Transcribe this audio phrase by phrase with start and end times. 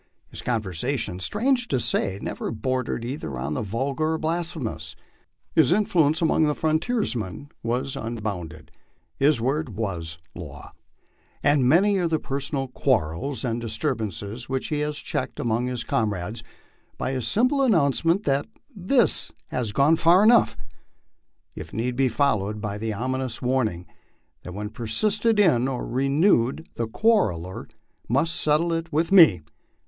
[0.29, 4.95] His conversation, strange to say, never bordered either on the vulgar or blasphemous.
[5.53, 8.71] His influence among the frontiersmen was unbounded,
[9.19, 10.71] his word was law;
[11.43, 16.41] and many are the personal quarrels and disturbances which he has checked among his comrades
[16.97, 20.57] by his simple an nouncement that '* this has gone far enough,"
[21.55, 23.85] if need be followed by the ominous warning
[24.41, 27.67] that when persisted in or renewed the quarreller"
[28.09, 29.43] must settle it with me."